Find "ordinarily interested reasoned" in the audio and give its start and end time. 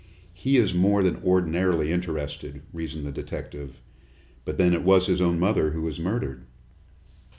1.21-3.05